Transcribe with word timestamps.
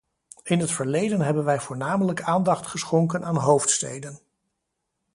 In 0.43 0.59
het 0.59 0.71
verleden 0.71 1.21
hebben 1.21 1.43
wij 1.45 1.59
voornamelijk 1.59 2.21
aandacht 2.21 2.67
geschonken 2.67 3.25
aan 3.25 3.37
hoofdsteden. 3.37 4.19